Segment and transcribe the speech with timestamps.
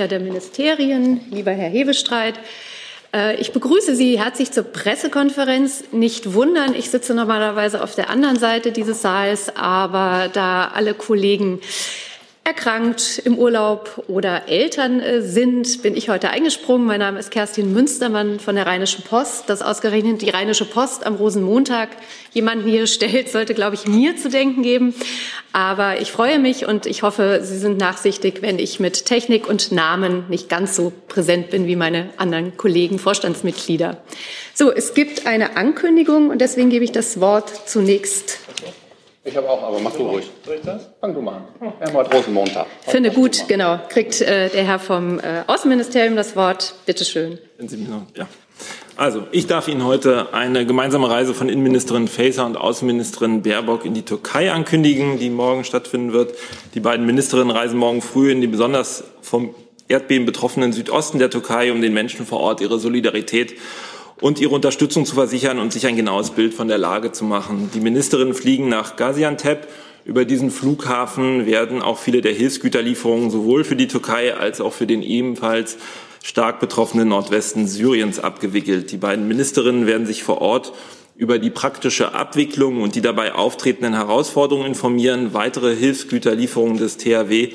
[0.00, 2.34] der Ministerien, lieber Herr Hebestreit.
[3.14, 5.84] Äh, ich begrüße Sie herzlich zur Pressekonferenz.
[5.92, 11.60] Nicht wundern, ich sitze normalerweise auf der anderen Seite dieses Saals, aber da alle Kollegen
[12.44, 16.86] erkrankt, im Urlaub oder Eltern äh, sind, bin ich heute eingesprungen.
[16.86, 19.48] Mein Name ist Kerstin Münstermann von der Rheinischen Post.
[19.48, 21.88] Dass ausgerechnet die Rheinische Post am Rosenmontag
[22.34, 24.94] jemanden hier stellt, sollte, glaube ich, mir zu denken geben.
[25.54, 29.72] Aber ich freue mich und ich hoffe, Sie sind nachsichtig, wenn ich mit Technik und
[29.72, 34.02] Namen nicht ganz so präsent bin wie meine anderen Kollegen, Vorstandsmitglieder.
[34.52, 38.40] So, es gibt eine Ankündigung und deswegen gebe ich das Wort zunächst
[39.24, 40.30] ich habe auch, aber mach du ruhig.
[40.44, 40.90] Soll ich das?
[41.00, 41.44] Fang du mal an.
[41.78, 42.66] Wir haben heute Rosenmontag.
[42.82, 43.78] Finde gut, genau.
[43.88, 46.74] Kriegt äh, der Herr vom äh, Außenministerium das Wort.
[46.86, 47.38] Bitte schön.
[48.16, 48.28] Ja.
[48.96, 53.94] Also, ich darf Ihnen heute eine gemeinsame Reise von Innenministerin Faeser und Außenministerin Baerbock in
[53.94, 56.34] die Türkei ankündigen, die morgen stattfinden wird.
[56.74, 59.54] Die beiden Ministerinnen reisen morgen früh in die besonders vom
[59.88, 63.54] Erdbeben betroffenen Südosten der Türkei, um den Menschen vor Ort ihre Solidarität
[64.24, 67.68] und ihre Unterstützung zu versichern und sich ein genaues Bild von der Lage zu machen.
[67.74, 69.68] Die Ministerinnen fliegen nach Gaziantep.
[70.06, 74.86] Über diesen Flughafen werden auch viele der Hilfsgüterlieferungen sowohl für die Türkei als auch für
[74.86, 75.76] den ebenfalls
[76.22, 78.92] stark betroffenen Nordwesten Syriens abgewickelt.
[78.92, 80.72] Die beiden Ministerinnen werden sich vor Ort
[81.16, 85.34] über die praktische Abwicklung und die dabei auftretenden Herausforderungen informieren.
[85.34, 87.52] Weitere Hilfsgüterlieferungen des THW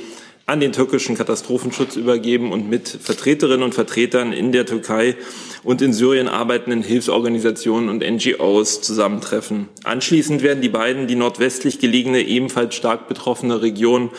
[0.50, 5.16] an den türkischen Katastrophenschutz übergeben und mit Vertreterinnen und Vertretern in der Türkei
[5.64, 9.70] und in Syrien arbeitenden Hilfsorganisationen und NGOs zusammentreffen.
[9.84, 14.10] Anschließend werden die beiden die nordwestlich gelegene, ebenfalls stark betroffene Region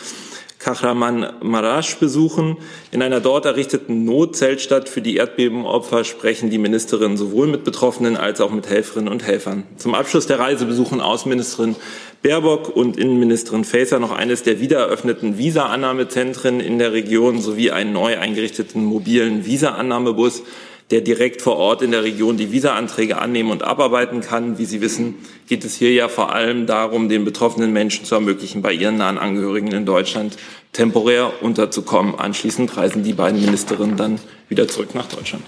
[0.61, 2.57] Kahramanmaraş besuchen.
[2.91, 8.41] In einer dort errichteten Notzeltstadt für die Erdbebenopfer sprechen die Ministerinnen sowohl mit Betroffenen als
[8.41, 9.63] auch mit Helferinnen und Helfern.
[9.77, 11.75] Zum Abschluss der Reise besuchen Außenministerin
[12.23, 18.19] Baerbock und Innenministerin Faeser noch eines der wiedereröffneten Visa-Annahmezentren in der Region sowie einen neu
[18.19, 20.43] eingerichteten mobilen Visa-Annahmebus,
[20.91, 24.59] der direkt vor Ort in der Region die Visa-Anträge annehmen und abarbeiten kann.
[24.59, 25.15] Wie Sie wissen,
[25.47, 29.17] geht es hier ja vor allem darum, den betroffenen Menschen zu ermöglichen, bei ihren nahen
[29.17, 30.37] Angehörigen in Deutschland
[30.73, 32.13] temporär unterzukommen.
[32.15, 35.43] Anschließend reisen die beiden Ministerinnen dann wieder zurück nach Deutschland.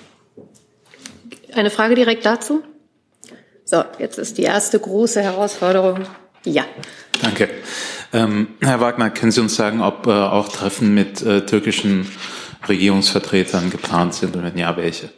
[1.54, 2.64] Eine Frage direkt dazu?
[3.64, 6.06] So, jetzt ist die erste große Herausforderung
[6.46, 6.66] ja.
[7.22, 7.50] Danke.
[8.12, 12.08] Ähm, Herr Wagner, können Sie uns sagen, ob äh, auch Treffen mit äh, türkischen
[12.68, 15.10] Regierungsvertretern geplant sind und wenn ja, welche?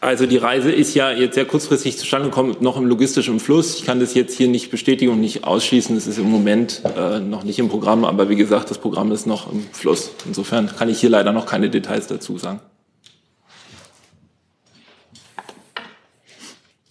[0.00, 3.74] Also die Reise ist ja jetzt sehr kurzfristig zustande gekommen, noch im logistischen Fluss.
[3.80, 5.96] Ich kann das jetzt hier nicht bestätigen und nicht ausschließen.
[5.96, 9.26] Es ist im Moment äh, noch nicht im Programm, aber wie gesagt, das Programm ist
[9.26, 10.12] noch im Fluss.
[10.24, 12.60] Insofern kann ich hier leider noch keine Details dazu sagen.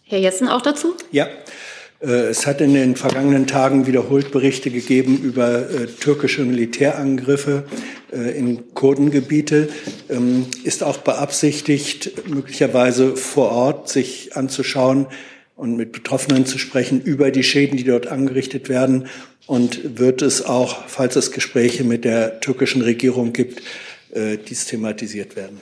[0.03, 0.93] Herr Jessen auch dazu?
[1.11, 1.27] Ja,
[1.99, 7.63] es hat in den vergangenen Tagen wiederholt Berichte gegeben über äh, türkische Militärangriffe
[8.11, 9.69] äh, in Kurdengebiete.
[10.09, 15.07] Ähm, ist auch beabsichtigt, möglicherweise vor Ort sich anzuschauen
[15.55, 19.07] und mit Betroffenen zu sprechen über die Schäden, die dort angerichtet werden.
[19.47, 23.63] Und wird es auch, falls es Gespräche mit der türkischen Regierung gibt,
[24.11, 25.61] äh, dies thematisiert werden?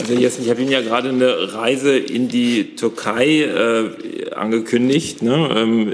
[0.00, 5.22] Also jetzt, ich habe Ihnen ja gerade eine Reise in die Türkei äh, angekündigt.
[5.22, 5.50] Ne?
[5.54, 5.92] Ähm,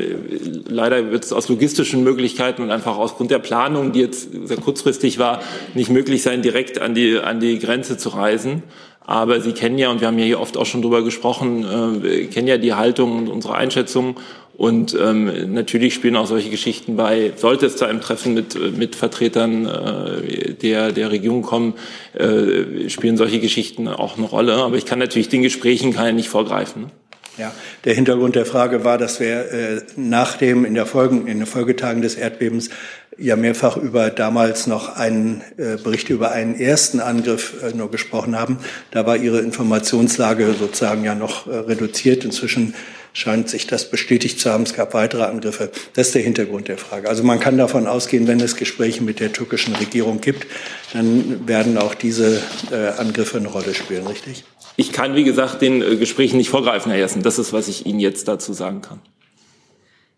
[0.69, 4.59] leider wird es aus logistischen Möglichkeiten und einfach aus Grund der Planung, die jetzt sehr
[4.59, 5.41] kurzfristig war,
[5.75, 8.63] nicht möglich sein, direkt an die, an die Grenze zu reisen.
[9.09, 11.65] Aber Sie kennen ja, und wir haben ja hier oft auch schon drüber gesprochen,
[12.05, 14.17] äh, kennen ja die Haltung und unsere Einschätzung.
[14.57, 18.97] Und ähm, natürlich spielen auch solche Geschichten bei, sollte es zu einem Treffen mit, mit
[18.97, 21.75] Vertretern äh, der, der Regierung kommen,
[22.15, 24.55] äh, spielen solche Geschichten auch eine Rolle.
[24.55, 26.83] Aber ich kann natürlich den Gesprächen ja nicht vorgreifen.
[26.83, 26.91] Ne?
[27.39, 27.53] Ja,
[27.85, 31.47] der Hintergrund der Frage war, dass wir äh, nach dem in der Folgen in den
[31.47, 32.71] Folgetagen des Erdbebens
[33.19, 38.39] ja mehrfach über damals noch einen äh, Bericht über einen ersten Angriff äh, nur gesprochen
[38.39, 38.59] haben.
[38.91, 42.25] Da war Ihre Informationslage sozusagen ja noch äh, reduziert.
[42.25, 42.75] Inzwischen
[43.17, 44.65] scheint sich das bestätigt zu haben.
[44.65, 45.71] Es gab weitere Angriffe.
[45.95, 47.09] Das ist der Hintergrund der Frage.
[47.09, 50.47] Also man kann davon ausgehen, wenn es Gespräche mit der türkischen Regierung gibt,
[50.93, 54.45] dann werden auch diese äh, Angriffe eine Rolle spielen, richtig?
[54.77, 57.23] Ich kann, wie gesagt, den äh, Gesprächen nicht vorgreifen, Herr Jessen.
[57.23, 59.01] Das ist, was ich Ihnen jetzt dazu sagen kann.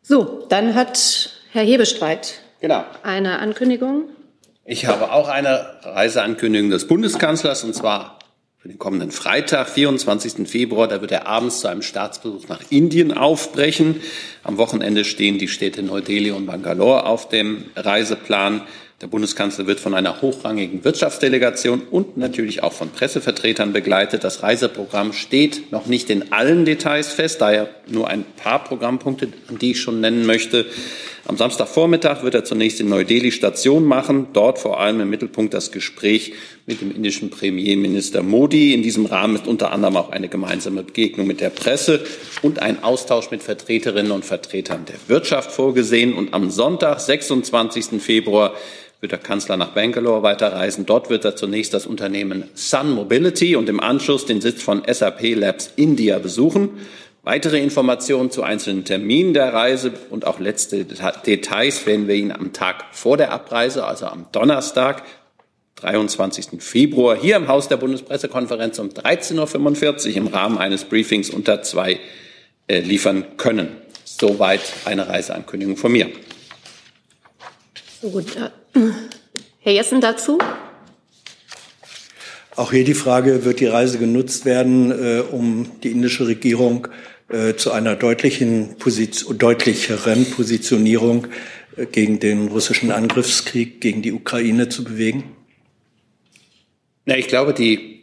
[0.03, 2.85] So, dann hat Herr Hebestreit genau.
[3.05, 4.09] eine Ankündigung.
[4.65, 8.18] Ich habe auch eine Reiseankündigung des Bundeskanzlers, und zwar
[8.61, 10.49] für den kommenden Freitag, 24.
[10.49, 10.89] Februar.
[10.89, 14.01] Da wird er abends zu einem Staatsbesuch nach Indien aufbrechen.
[14.43, 18.63] Am Wochenende stehen die Städte Neu-Delhi und Bangalore auf dem Reiseplan.
[19.01, 24.25] Der Bundeskanzler wird von einer hochrangigen Wirtschaftsdelegation und natürlich auch von Pressevertretern begleitet.
[24.25, 29.29] Das Reiseprogramm steht noch nicht in allen Details fest, daher nur ein paar Programmpunkte,
[29.61, 30.67] die ich schon nennen möchte.
[31.29, 35.73] Am Samstagvormittag wird er zunächst in Neu-Delhi Station machen, dort vor allem im Mittelpunkt das
[35.73, 36.33] Gespräch
[36.65, 38.73] mit dem indischen Premierminister Modi.
[38.73, 42.03] In diesem Rahmen ist unter anderem auch eine gemeinsame Begegnung mit der Presse
[42.41, 46.15] und ein Austausch mit Vertreterinnen und Vertretern der Wirtschaft vorgesehen.
[46.15, 48.01] Und am Sonntag, 26.
[48.01, 48.55] Februar,
[49.01, 50.87] wird der Kanzler nach Bangalore weiterreisen.
[50.87, 55.35] Dort wird er zunächst das Unternehmen Sun Mobility und im Anschluss den Sitz von SAP
[55.35, 56.71] Labs India besuchen.
[57.23, 62.53] Weitere Informationen zu einzelnen Terminen der Reise und auch letzte Details werden wir Ihnen am
[62.53, 65.03] Tag vor der Abreise, also am Donnerstag,
[65.77, 66.63] 23.
[66.63, 72.01] Februar, hier im Haus der Bundespressekonferenz um 13.45 Uhr im Rahmen eines Briefings unter zwei
[72.67, 73.77] äh, liefern können.
[74.05, 76.09] Soweit eine Reiseankündigung von mir.
[78.01, 78.27] So gut.
[79.61, 80.39] Herr Jessen dazu?
[82.59, 86.89] Auch hier die Frage, wird die Reise genutzt werden, äh, um die indische Regierung
[87.29, 91.29] äh, zu einer deutlichen Position, deutlicheren Positionierung
[91.77, 95.23] äh, gegen den russischen Angriffskrieg gegen die Ukraine zu bewegen?
[97.05, 98.01] Na, ich glaube, die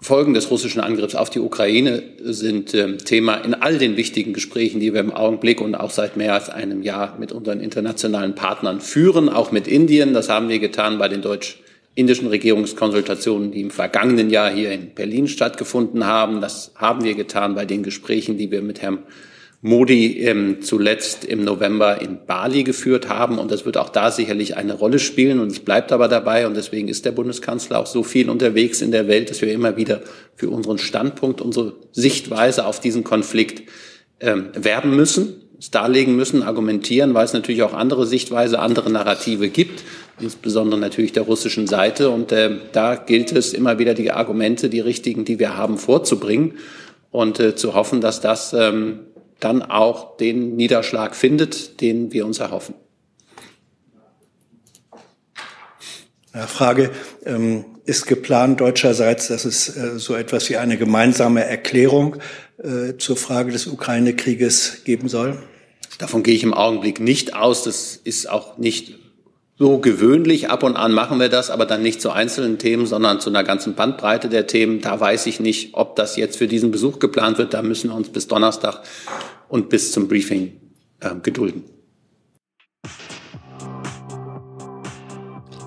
[0.00, 4.78] Folgen des russischen Angriffs auf die Ukraine sind ähm, Thema in all den wichtigen Gesprächen,
[4.78, 8.80] die wir im Augenblick und auch seit mehr als einem Jahr mit unseren internationalen Partnern
[8.80, 10.14] führen, auch mit Indien.
[10.14, 11.22] Das haben wir getan bei den
[12.00, 16.40] deutsch-indischen Regierungskonsultationen, die im vergangenen Jahr hier in Berlin stattgefunden haben.
[16.40, 19.00] Das haben wir getan bei den Gesprächen, die wir mit Herrn
[19.62, 23.38] Modi ähm, zuletzt im November in Bali geführt haben.
[23.38, 25.38] Und das wird auch da sicherlich eine Rolle spielen.
[25.40, 26.46] Und es bleibt aber dabei.
[26.46, 29.76] Und deswegen ist der Bundeskanzler auch so viel unterwegs in der Welt, dass wir immer
[29.76, 30.00] wieder
[30.34, 33.68] für unseren Standpunkt, unsere Sichtweise auf diesen Konflikt
[34.20, 39.50] ähm, werben müssen, es darlegen müssen, argumentieren, weil es natürlich auch andere Sichtweise, andere Narrative
[39.50, 39.84] gibt,
[40.20, 42.10] insbesondere natürlich der russischen Seite.
[42.10, 46.54] Und äh, da gilt es immer wieder die Argumente, die richtigen, die wir haben, vorzubringen
[47.10, 49.00] und äh, zu hoffen, dass das ähm,
[49.40, 52.74] dann auch den Niederschlag findet, den wir uns erhoffen.
[56.32, 56.90] Frage,
[57.26, 62.16] ähm, ist geplant deutscherseits, dass es äh, so etwas wie eine gemeinsame Erklärung
[62.62, 65.42] äh, zur Frage des Ukraine-Krieges geben soll?
[65.98, 67.64] Davon gehe ich im Augenblick nicht aus.
[67.64, 68.99] Das ist auch nicht
[69.60, 70.50] so gewöhnlich.
[70.50, 73.44] Ab und an machen wir das, aber dann nicht zu einzelnen Themen, sondern zu einer
[73.44, 74.80] ganzen Bandbreite der Themen.
[74.80, 77.52] Da weiß ich nicht, ob das jetzt für diesen Besuch geplant wird.
[77.52, 78.80] Da müssen wir uns bis Donnerstag
[79.48, 80.52] und bis zum Briefing
[81.00, 81.64] äh, gedulden.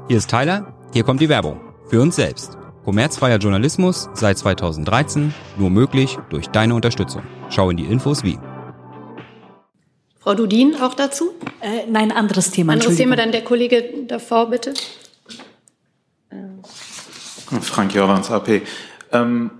[0.07, 1.61] Hier ist Tyler, hier kommt die Werbung.
[1.87, 2.57] Für uns selbst.
[2.83, 7.21] Kommerzfreier Journalismus seit 2013, nur möglich durch deine Unterstützung.
[7.49, 8.39] Schau in die Infos wie.
[10.23, 11.33] Frau Dudin auch dazu?
[11.59, 12.73] Äh, nein, anderes Thema.
[12.73, 14.73] Anderes Thema, dann der Kollege davor, bitte.
[17.61, 18.61] Frank Jordans, AP.
[19.11, 19.51] Ähm,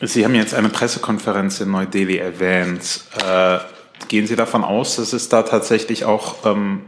[0.00, 3.02] Sie haben jetzt eine Pressekonferenz in Neu-Delhi erwähnt.
[3.24, 3.58] Äh,
[4.06, 6.82] gehen Sie davon aus, dass es da tatsächlich auch, ähm,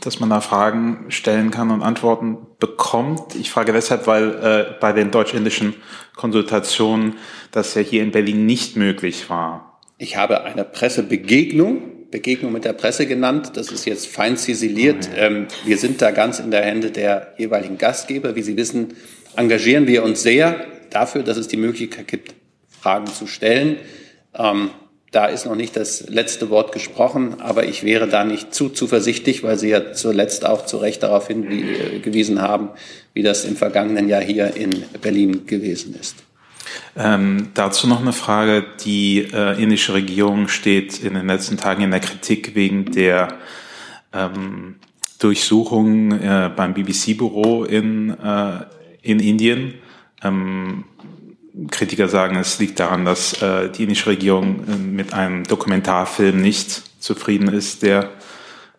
[0.00, 3.36] dass man da Fragen stellen kann und Antworten bekommt?
[3.36, 5.74] Ich frage deshalb, weil äh, bei den deutsch-indischen
[6.16, 7.14] Konsultationen
[7.52, 9.80] das ja hier in Berlin nicht möglich war.
[9.98, 13.52] Ich habe eine Pressebegegnung Begegnung mit der Presse genannt.
[13.54, 15.08] Das ist jetzt fein ziseliert.
[15.12, 18.36] Oh ähm, wir sind da ganz in der Hände der jeweiligen Gastgeber.
[18.36, 18.94] Wie Sie wissen,
[19.34, 22.34] engagieren wir uns sehr dafür, dass es die Möglichkeit gibt,
[22.68, 23.78] Fragen zu stellen.
[24.38, 24.70] Ähm,
[25.10, 29.42] da ist noch nicht das letzte Wort gesprochen, aber ich wäre da nicht zu zuversichtlich,
[29.42, 32.70] weil Sie ja zuletzt auch zu Recht darauf hingewiesen haben,
[33.12, 34.70] wie das im vergangenen Jahr hier in
[35.02, 36.16] Berlin gewesen ist.
[36.96, 38.64] Ähm, dazu noch eine Frage.
[38.84, 43.38] Die äh, indische Regierung steht in den letzten Tagen in der Kritik wegen der
[44.12, 44.76] ähm,
[45.18, 48.64] Durchsuchung äh, beim BBC-Büro in, äh,
[49.02, 49.74] in Indien.
[50.22, 50.84] Ähm,
[51.70, 56.82] Kritiker sagen, es liegt daran, dass äh, die indische Regierung äh, mit einem Dokumentarfilm nicht
[57.02, 58.10] zufrieden ist, der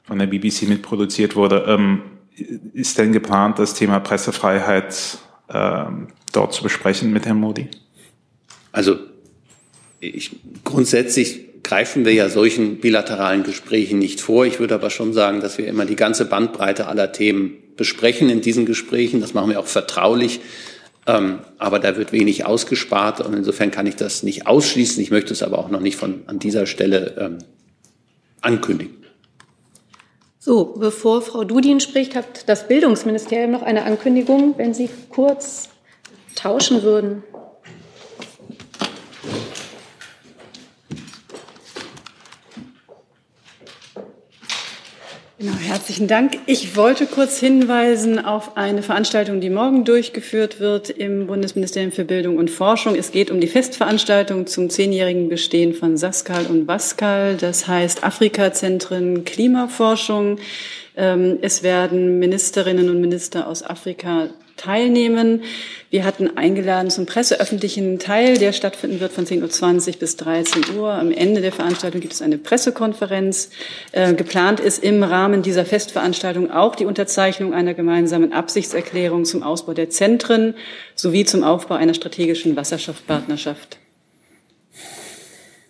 [0.03, 1.65] von der BBC mitproduziert wurde.
[1.67, 2.01] Ähm,
[2.73, 5.85] ist denn geplant, das Thema Pressefreiheit äh,
[6.33, 7.69] dort zu besprechen mit Herrn Modi?
[8.71, 8.97] Also
[9.99, 10.31] ich,
[10.63, 14.45] grundsätzlich greifen wir ja solchen bilateralen Gesprächen nicht vor.
[14.45, 18.41] Ich würde aber schon sagen, dass wir immer die ganze Bandbreite aller Themen besprechen in
[18.41, 19.21] diesen Gesprächen.
[19.21, 20.41] Das machen wir auch vertraulich.
[21.05, 25.01] Ähm, aber da wird wenig ausgespart und insofern kann ich das nicht ausschließen.
[25.01, 27.37] Ich möchte es aber auch noch nicht von an dieser Stelle ähm,
[28.41, 29.03] ankündigen.
[30.39, 35.69] So, bevor Frau Dudin spricht, hat das Bildungsministerium noch eine Ankündigung, wenn Sie kurz
[36.35, 37.23] tauschen würden.
[45.43, 46.37] Genau, herzlichen Dank.
[46.45, 52.37] Ich wollte kurz hinweisen auf eine Veranstaltung, die morgen durchgeführt wird im Bundesministerium für Bildung
[52.37, 52.95] und Forschung.
[52.95, 57.35] Es geht um die Festveranstaltung zum zehnjährigen Bestehen von Saskal und Baskal.
[57.35, 60.37] Das heißt Afrika-Zentren Klimaforschung.
[60.95, 64.29] Ähm, es werden Ministerinnen und Minister aus Afrika
[64.63, 65.43] teilnehmen.
[65.89, 70.91] Wir hatten eingeladen zum presseöffentlichen Teil, der stattfinden wird von 10.20 Uhr bis 13 Uhr.
[70.91, 73.49] Am Ende der Veranstaltung gibt es eine Pressekonferenz.
[73.91, 79.73] Äh, geplant ist im Rahmen dieser Festveranstaltung auch die Unterzeichnung einer gemeinsamen Absichtserklärung zum Ausbau
[79.73, 80.55] der Zentren
[80.95, 83.77] sowie zum Aufbau einer strategischen Wasserstoffpartnerschaft.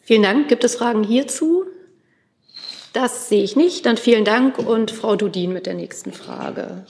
[0.03, 0.49] Vielen Dank.
[0.49, 1.65] Gibt es Fragen hierzu?
[2.93, 3.85] Das sehe ich nicht.
[3.85, 6.85] Dann vielen Dank und Frau Dudin mit der nächsten Frage.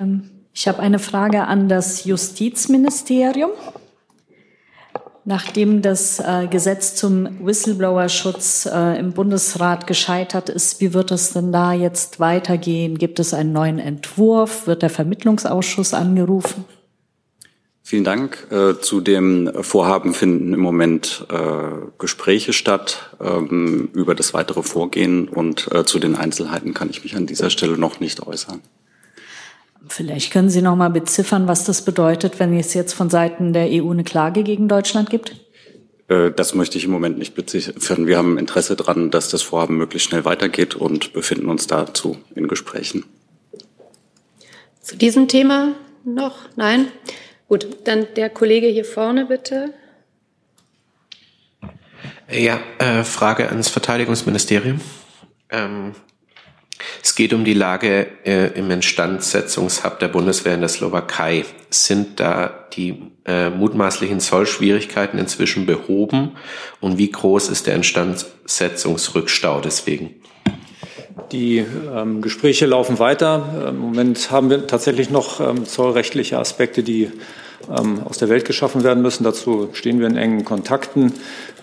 [0.00, 0.37] Ähm.
[0.60, 3.52] Ich habe eine Frage an das Justizministerium.
[5.24, 11.52] Nachdem das äh, Gesetz zum Whistleblower-Schutz äh, im Bundesrat gescheitert ist, wie wird es denn
[11.52, 12.98] da jetzt weitergehen?
[12.98, 14.66] Gibt es einen neuen Entwurf?
[14.66, 16.64] Wird der Vermittlungsausschuss angerufen?
[17.84, 18.48] Vielen Dank.
[18.50, 21.24] Äh, zu dem Vorhaben finden im Moment
[21.98, 27.26] Gespräche statt ähm, über das weitere Vorgehen und zu den Einzelheiten kann ich mich an
[27.26, 28.60] dieser Stelle noch nicht äußern.
[29.88, 33.68] Vielleicht können Sie noch mal beziffern, was das bedeutet, wenn es jetzt von Seiten der
[33.70, 35.36] EU eine Klage gegen Deutschland gibt?
[36.08, 38.06] Äh, das möchte ich im Moment nicht beziffern.
[38.06, 42.48] Wir haben Interesse daran, dass das Vorhaben möglichst schnell weitergeht und befinden uns dazu in
[42.48, 43.04] Gesprächen.
[44.82, 46.36] Zu diesem Thema noch?
[46.56, 46.88] Nein?
[47.48, 49.72] Gut, dann der Kollege hier vorne bitte.
[52.30, 54.80] Ja, äh, Frage ans Verteidigungsministerium.
[55.50, 55.94] Ähm,
[57.02, 61.44] es geht um die Lage äh, im Instandsetzungshub der Bundeswehr in der Slowakei.
[61.70, 66.32] Sind da die äh, mutmaßlichen Zollschwierigkeiten inzwischen behoben
[66.80, 70.14] und wie groß ist der Instandsetzungsrückstau deswegen?
[71.32, 73.66] Die ähm, Gespräche laufen weiter.
[73.68, 77.10] Im Moment haben wir tatsächlich noch ähm, zollrechtliche Aspekte, die
[77.66, 79.24] aus der Welt geschaffen werden müssen.
[79.24, 81.12] Dazu stehen wir in engen Kontakten.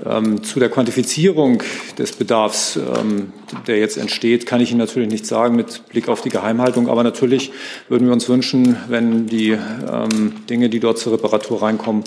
[0.05, 1.63] Ähm, zu der Quantifizierung
[1.97, 3.31] des Bedarfs, ähm,
[3.65, 6.89] der jetzt entsteht, kann ich Ihnen natürlich nicht sagen mit Blick auf die Geheimhaltung.
[6.89, 7.51] Aber natürlich
[7.89, 9.57] würden wir uns wünschen, wenn die
[10.49, 12.03] Dinge, die dort zur Reparatur reinkommen,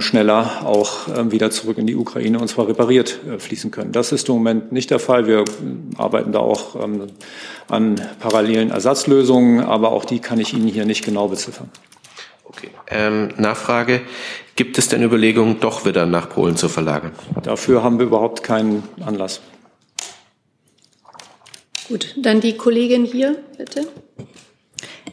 [0.00, 3.92] schneller auch wieder zurück in die Ukraine und zwar repariert äh, fließen können.
[3.92, 5.26] Das ist im Moment nicht der Fall.
[5.26, 5.44] Wir
[5.96, 6.76] arbeiten da auch
[7.68, 11.70] an parallelen Ersatzlösungen, aber auch die kann ich Ihnen hier nicht genau beziffern.
[12.56, 12.70] Okay.
[12.88, 14.02] Ähm, Nachfrage.
[14.54, 17.12] Gibt es denn Überlegungen, doch wieder nach Polen zu verlagern?
[17.42, 19.42] Dafür haben wir überhaupt keinen Anlass.
[21.88, 23.86] Gut, dann die Kollegin hier, bitte.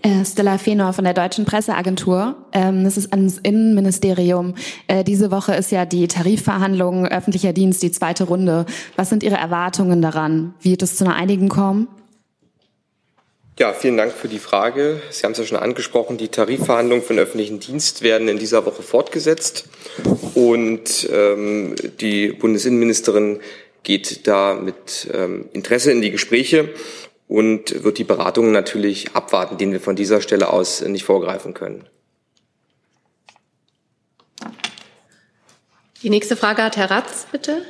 [0.01, 2.35] Äh, Stella Fenor von der Deutschen Presseagentur.
[2.51, 4.55] Ähm, das ist ans Innenministerium.
[4.87, 8.65] Äh, diese Woche ist ja die Tarifverhandlung öffentlicher Dienst, die zweite Runde.
[8.95, 10.55] Was sind Ihre Erwartungen daran?
[10.61, 11.87] Wird es zu einer Einigung kommen?
[13.59, 14.99] Ja, vielen Dank für die Frage.
[15.11, 18.65] Sie haben es ja schon angesprochen, die Tarifverhandlungen für den öffentlichen Dienst werden in dieser
[18.65, 19.65] Woche fortgesetzt.
[20.33, 23.41] Und ähm, die Bundesinnenministerin
[23.83, 26.69] geht da mit ähm, Interesse in die Gespräche
[27.27, 31.87] und wird die Beratungen natürlich abwarten, denen wir von dieser Stelle aus nicht vorgreifen können.
[36.01, 37.63] Die nächste Frage hat Herr Ratz, bitte.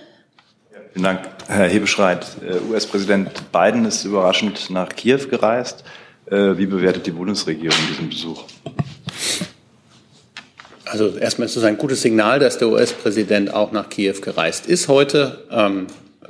[0.93, 2.23] Vielen Dank, Herr Hebestreit.
[2.47, 5.83] Äh, US-Präsident Biden ist überraschend nach Kiew gereist.
[6.27, 8.43] Äh, wie bewertet die Bundesregierung diesen Besuch?
[10.85, 14.88] Also erstmal ist es ein gutes Signal, dass der US-Präsident auch nach Kiew gereist ist
[14.88, 15.43] heute.
[15.50, 15.88] Ähm,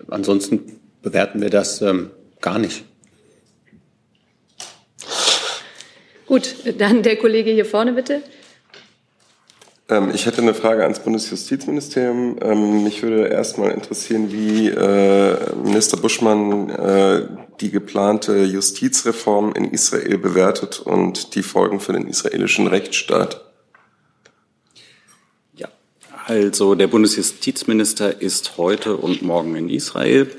[0.07, 2.85] ansonsten bewerten wir das ähm, gar nicht.
[6.25, 8.21] Gut, dann der Kollege hier vorne bitte.
[9.89, 12.37] Ähm, ich hätte eine Frage ans Bundesjustizministerium.
[12.41, 17.27] Ähm, mich würde erstmal interessieren, wie äh, Minister Buschmann äh,
[17.59, 23.41] die geplante Justizreform in Israel bewertet und die Folgen für den israelischen Rechtsstaat.
[25.55, 25.67] Ja,
[26.27, 30.31] also der Bundesjustizminister ist heute und morgen in Israel.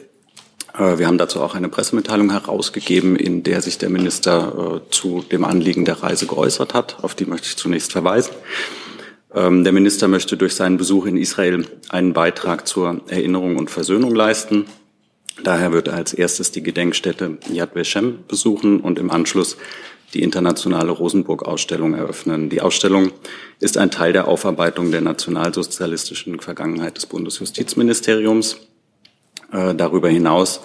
[0.73, 5.45] Äh, wir haben dazu auch eine Pressemitteilung herausgegeben, in der sich der Minister zu dem
[5.45, 6.97] Anliegen der Reise geäußert hat.
[7.03, 8.33] Auf die möchte ich zunächst verweisen.
[9.35, 14.15] Ähm, der Minister möchte durch seinen Besuch in Israel einen Beitrag zur Erinnerung und Versöhnung
[14.15, 14.67] leisten.
[15.43, 19.57] Daher wird er als erstes die Gedenkstätte Yad Vashem besuchen und im Anschluss
[20.15, 22.49] die internationale Rosenburg-Ausstellung eröffnen.
[22.49, 23.11] Die Ausstellung
[23.59, 28.59] ist ein Teil der Aufarbeitung der nationalsozialistischen Vergangenheit des Bundesjustizministeriums.
[29.51, 30.61] Äh, darüber hinaus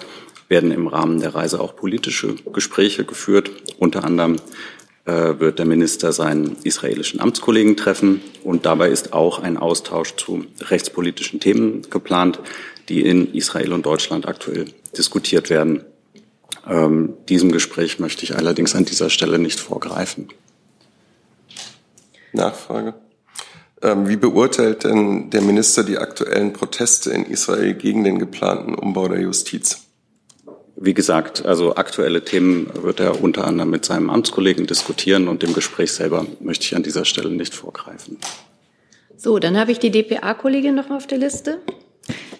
[0.48, 4.36] werden im Rahmen der Reise auch politische Gespräche geführt, unter anderem
[5.10, 8.20] wird der Minister seinen israelischen Amtskollegen treffen.
[8.44, 12.40] Und dabei ist auch ein Austausch zu rechtspolitischen Themen geplant,
[12.88, 15.84] die in Israel und Deutschland aktuell diskutiert werden.
[16.68, 20.28] Ähm, diesem Gespräch möchte ich allerdings an dieser Stelle nicht vorgreifen.
[22.32, 22.94] Nachfrage.
[23.82, 29.08] Ähm, wie beurteilt denn der Minister die aktuellen Proteste in Israel gegen den geplanten Umbau
[29.08, 29.89] der Justiz?
[30.82, 35.52] Wie gesagt, also aktuelle Themen wird er unter anderem mit seinem Amtskollegen diskutieren und dem
[35.52, 38.16] Gespräch selber möchte ich an dieser Stelle nicht vorgreifen.
[39.14, 41.58] So, dann habe ich die DPA-Kollegin noch auf der Liste.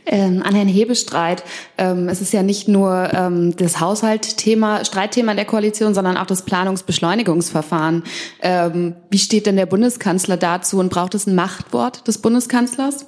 [0.06, 1.44] Ähm, an Herrn Hebestreit.
[1.76, 6.46] Ähm, es ist ja nicht nur ähm, das Haushaltthema, Streitthema der Koalition, sondern auch das
[6.46, 8.04] Planungsbeschleunigungsverfahren.
[8.40, 13.04] Ähm, wie steht denn der Bundeskanzler dazu und braucht es ein Machtwort des Bundeskanzlers?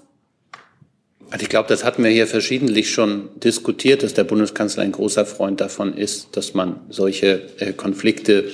[1.32, 5.24] Also ich glaube, das hatten wir hier verschiedentlich schon diskutiert, dass der Bundeskanzler ein großer
[5.24, 8.50] Freund davon ist, dass man solche äh, Konflikte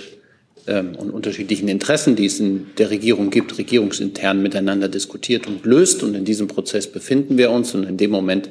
[0.68, 6.04] ähm, und unterschiedlichen Interessen, die es in der Regierung gibt, regierungsintern miteinander diskutiert und löst.
[6.04, 7.74] Und in diesem Prozess befinden wir uns.
[7.74, 8.48] Und in dem Moment,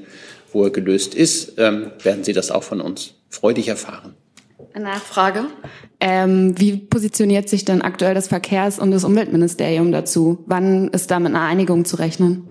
[0.52, 4.14] wo er gelöst ist, ähm, werden Sie das auch von uns freudig erfahren.
[4.74, 5.46] Eine Nachfrage.
[6.02, 10.44] Ähm, wie positioniert sich denn aktuell das Verkehrs- und das Umweltministerium dazu?
[10.48, 12.50] Wann ist da mit einer Einigung zu rechnen?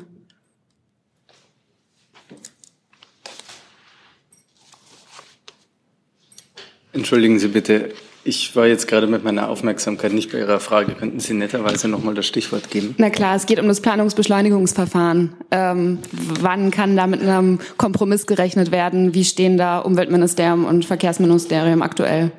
[6.97, 7.91] Entschuldigen Sie bitte,
[8.25, 10.93] ich war jetzt gerade mit meiner Aufmerksamkeit nicht bei Ihrer Frage.
[10.93, 12.95] Könnten Sie netterweise noch mal das Stichwort geben?
[12.97, 15.35] Na klar, es geht um das Planungsbeschleunigungsverfahren.
[15.51, 15.99] Ähm,
[16.41, 19.13] wann kann da mit einem Kompromiss gerechnet werden?
[19.13, 22.33] Wie stehen da Umweltministerium und Verkehrsministerium aktuell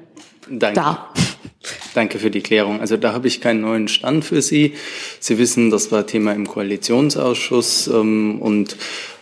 [0.50, 0.76] Danke.
[0.76, 1.14] da?
[1.94, 2.82] Danke für die Klärung.
[2.82, 4.74] Also da habe ich keinen neuen Stand für Sie.
[5.20, 8.76] Sie wissen, das war Thema im Koalitionsausschuss ähm, und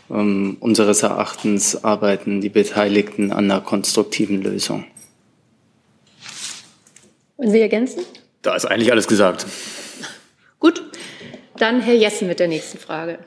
[0.09, 4.85] ähm, unseres Erachtens arbeiten die Beteiligten an einer konstruktiven Lösung.
[7.37, 8.03] Wollen Sie ergänzen?
[8.41, 9.45] Da ist eigentlich alles gesagt.
[10.59, 10.83] Gut,
[11.57, 13.19] dann Herr Jessen mit der nächsten Frage.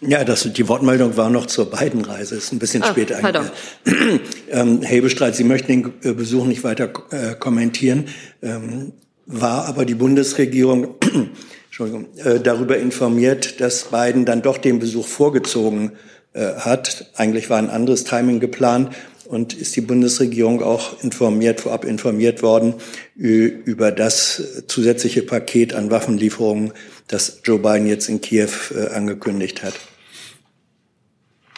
[0.00, 3.50] Ja, das, die Wortmeldung war noch zur beiden Reise, ist ein bisschen Ah, spät pardon.
[3.84, 4.20] eigentlich.
[4.50, 8.06] ähm, Herr Hebestreit, Sie möchten den äh, Besuch nicht weiter äh, kommentieren.
[8.42, 8.92] Ähm,
[9.26, 10.94] war aber die Bundesregierung
[11.66, 15.92] Entschuldigung, äh, darüber informiert, dass Biden dann doch den Besuch vorgezogen
[16.32, 17.10] äh, hat.
[17.16, 18.94] Eigentlich war ein anderes Timing geplant.
[19.28, 22.72] Und ist die Bundesregierung auch informiert, vorab informiert worden
[23.14, 26.72] über das zusätzliche Paket an Waffenlieferungen,
[27.08, 29.74] das Joe Biden jetzt in Kiew äh, angekündigt hat?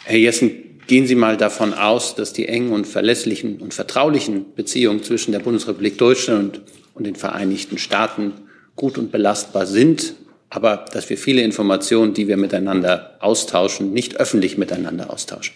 [0.03, 0.51] Herr Jessen,
[0.87, 5.39] gehen Sie mal davon aus, dass die engen und verlässlichen und vertraulichen Beziehungen zwischen der
[5.39, 6.59] Bundesrepublik Deutschland
[6.93, 8.33] und den Vereinigten Staaten
[8.75, 10.15] gut und belastbar sind,
[10.49, 15.53] aber dass wir viele Informationen, die wir miteinander austauschen, nicht öffentlich miteinander austauschen.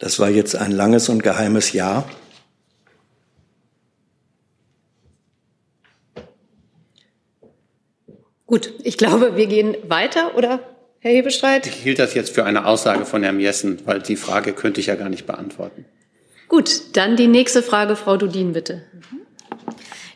[0.00, 2.04] Das war jetzt ein langes und geheimes Ja.
[8.46, 10.58] Gut, ich glaube, wir gehen weiter, oder
[10.98, 11.66] Herr Hebestreit?
[11.66, 14.86] Ich hielt das jetzt für eine Aussage von Herrn Jessen, weil die Frage könnte ich
[14.86, 15.84] ja gar nicht beantworten.
[16.48, 18.82] Gut, dann die nächste Frage, Frau Dudin, bitte.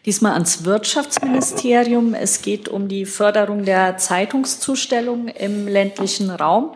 [0.04, 2.14] Diesmal ans Wirtschaftsministerium.
[2.14, 6.74] Es geht um die Förderung der Zeitungszustellung im ländlichen Raum.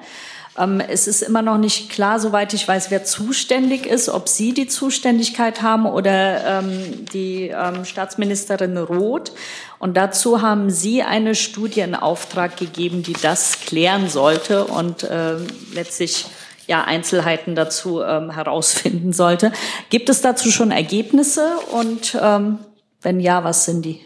[0.58, 4.52] Ähm, Es ist immer noch nicht klar, soweit ich weiß, wer zuständig ist, ob Sie
[4.52, 9.32] die Zuständigkeit haben oder ähm, die ähm, Staatsministerin Roth.
[9.78, 15.46] Und dazu haben Sie eine Studie in Auftrag gegeben, die das klären sollte und ähm,
[15.72, 16.26] letztlich
[16.66, 19.52] ja, Einzelheiten dazu ähm, herausfinden sollte.
[19.88, 22.58] Gibt es dazu schon Ergebnisse und ähm,
[23.00, 24.00] wenn ja, was sind die?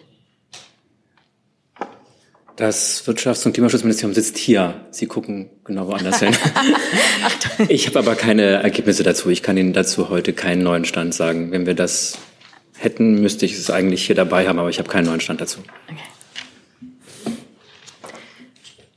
[2.56, 4.86] Das Wirtschafts- und Klimaschutzministerium sitzt hier.
[4.90, 6.36] Sie gucken genau woanders hin.
[7.68, 9.30] ich habe aber keine Ergebnisse dazu.
[9.30, 11.50] Ich kann Ihnen dazu heute keinen neuen Stand sagen.
[11.50, 12.18] Wenn wir das
[12.76, 15.60] hätten, müsste ich es eigentlich hier dabei haben, aber ich habe keinen neuen Stand dazu.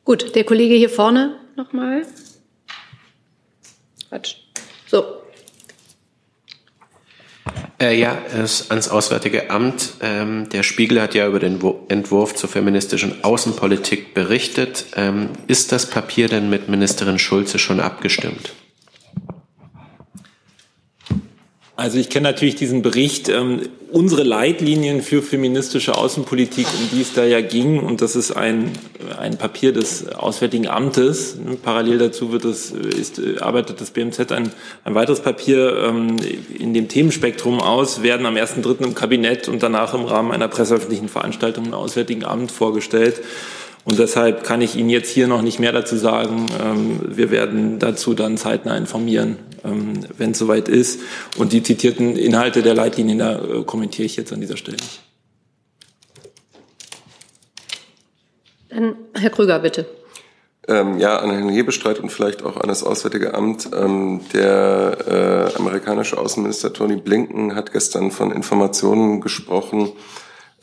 [0.04, 2.06] Gut, der Kollege hier vorne nochmal.
[4.10, 4.36] Quatsch.
[4.88, 5.04] So,
[7.79, 9.95] Äh, ja, ans Auswärtige Amt.
[10.01, 11.59] Ähm, der Spiegel hat ja über den
[11.89, 14.85] Entwurf zur feministischen Außenpolitik berichtet.
[14.95, 18.53] Ähm, ist das Papier denn mit Ministerin Schulze schon abgestimmt?
[21.75, 23.27] Also ich kenne natürlich diesen Bericht.
[23.27, 28.31] Ähm, unsere Leitlinien für feministische Außenpolitik, um die es da ja ging, und das ist
[28.31, 28.71] ein,
[29.25, 31.38] ein Papier des Auswärtigen Amtes.
[31.63, 34.51] Parallel dazu wird es, ist, arbeitet das BMZ ein,
[34.83, 36.17] ein weiteres Papier ähm,
[36.57, 38.83] in dem Themenspektrum aus, werden am 1.3.
[38.83, 43.21] im Kabinett und danach im Rahmen einer presseöffentlichen Veranstaltung im Auswärtigen Amt vorgestellt.
[43.83, 46.47] Und deshalb kann ich Ihnen jetzt hier noch nicht mehr dazu sagen.
[46.63, 51.01] Ähm, Wir werden dazu dann zeitnah informieren, ähm, wenn es soweit ist.
[51.38, 55.01] Und die zitierten Inhalte der Leitlinien, da äh, kommentiere ich jetzt an dieser Stelle nicht.
[58.75, 59.85] Dann Herr Krüger, bitte.
[60.67, 63.69] Ähm, ja, an Herrn Hebestreit und vielleicht auch an das Auswärtige Amt.
[63.75, 69.91] Ähm, der äh, amerikanische Außenminister Tony Blinken hat gestern von Informationen gesprochen,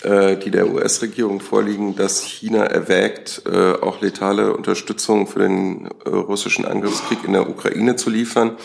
[0.02, 6.08] äh, die der US-Regierung vorliegen, dass China erwägt, äh, auch letale Unterstützung für den äh,
[6.08, 8.56] russischen Angriffskrieg in der Ukraine zu liefern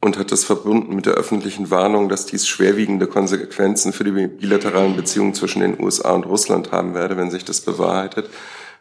[0.00, 4.94] und hat das verbunden mit der öffentlichen Warnung, dass dies schwerwiegende Konsequenzen für die bilateralen
[4.94, 8.28] Beziehungen zwischen den USA und Russland haben werde, wenn sich das bewahrheitet.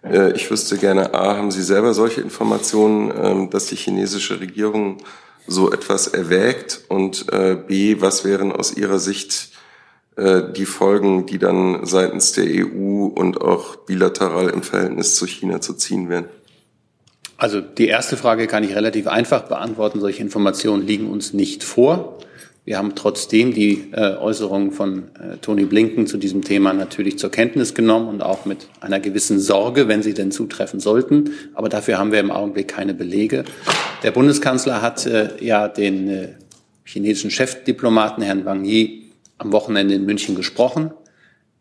[0.04, 4.98] Äh, ich wüsste gerne, a, haben Sie selber solche Informationen, ähm, dass die chinesische Regierung
[5.48, 6.82] so etwas erwägt?
[6.88, 9.50] Und äh, b, was wären aus Ihrer Sicht
[10.16, 15.62] äh, die Folgen, die dann seitens der EU und auch bilateral im Verhältnis zu China
[15.62, 16.26] zu ziehen wären?
[17.38, 20.00] Also die erste Frage kann ich relativ einfach beantworten.
[20.00, 22.20] Solche Informationen liegen uns nicht vor.
[22.64, 27.32] Wir haben trotzdem die äh, Äußerungen von äh, Tony Blinken zu diesem Thema natürlich zur
[27.32, 31.32] Kenntnis genommen und auch mit einer gewissen Sorge, wenn sie denn zutreffen sollten.
[31.56, 33.46] Aber dafür haben wir im Augenblick keine Belege.
[34.04, 36.28] Der Bundeskanzler hat äh, ja den äh,
[36.84, 40.92] chinesischen Chefdiplomaten Herrn Wang Yi am Wochenende in München gesprochen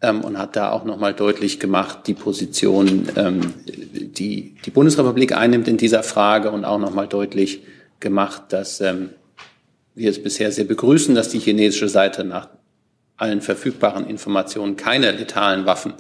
[0.03, 5.67] ähm, und hat da auch nochmal deutlich gemacht, die Position, ähm, die die Bundesrepublik einnimmt
[5.67, 7.63] in dieser Frage und auch nochmal deutlich
[8.01, 9.11] gemacht, dass ähm,
[9.95, 12.49] wir es bisher sehr begrüßen, dass die chinesische Seite nach
[13.17, 15.95] allen verfügbaren Informationen keine letalen Waffen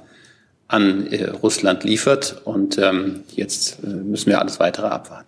[0.69, 2.41] an äh, Russland liefert.
[2.45, 5.27] Und ähm, jetzt äh, müssen wir alles weitere abwarten.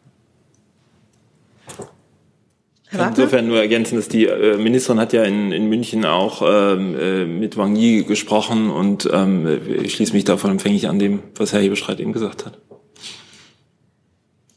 [2.92, 7.24] Insofern nur ergänzen, dass die äh, Ministerin hat ja in, in München auch ähm, äh,
[7.24, 11.60] mit Wang Yi gesprochen und ähm, ich schließe mich davon empfänglich an dem, was Herr
[11.60, 12.58] Hebestreit eben gesagt hat.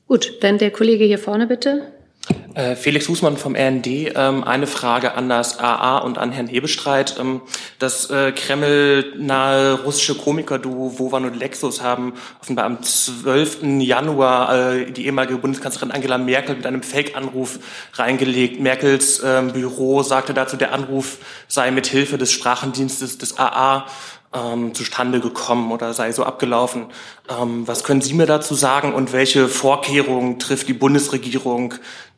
[0.08, 1.94] Gut, dann der Kollege hier vorne bitte.
[2.56, 3.86] Äh, Felix Husmann vom RND.
[4.16, 7.18] Ähm, eine Frage an das AA und an Herrn Hebestreit.
[7.20, 7.42] Ähm,
[7.80, 13.82] das äh, Kreml-nahe russische Komiker-Duo Wovan und Lexus haben offenbar am 12.
[13.82, 17.60] Januar äh, die ehemalige Bundeskanzlerin Angela Merkel mit einem Fake-Anruf
[17.94, 18.62] reingelegt.
[18.62, 21.18] Merkels ähm, Büro sagte dazu, der Anruf
[21.50, 23.86] sei mit Hilfe des Sprachendienstes des AA
[24.74, 26.88] zustande gekommen oder sei so abgelaufen.
[27.26, 31.76] Was können Sie mir dazu sagen und welche Vorkehrungen trifft die Bundesregierung,